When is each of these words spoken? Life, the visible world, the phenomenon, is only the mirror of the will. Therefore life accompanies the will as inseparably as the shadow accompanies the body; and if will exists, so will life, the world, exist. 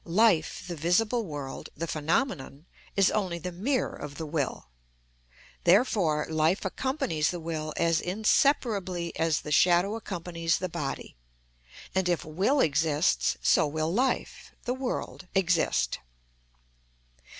Life, 0.03 0.63
the 0.67 0.75
visible 0.75 1.23
world, 1.27 1.69
the 1.77 1.85
phenomenon, 1.85 2.65
is 2.97 3.11
only 3.11 3.37
the 3.37 3.51
mirror 3.51 3.93
of 3.93 4.15
the 4.15 4.25
will. 4.25 4.69
Therefore 5.63 6.25
life 6.27 6.65
accompanies 6.65 7.29
the 7.29 7.39
will 7.39 7.71
as 7.77 8.01
inseparably 8.01 9.15
as 9.15 9.41
the 9.41 9.51
shadow 9.51 9.95
accompanies 9.95 10.57
the 10.57 10.69
body; 10.69 11.17
and 11.93 12.09
if 12.09 12.25
will 12.25 12.61
exists, 12.61 13.37
so 13.43 13.67
will 13.67 13.93
life, 13.93 14.51
the 14.63 14.73
world, 14.73 15.27
exist. 15.35 15.99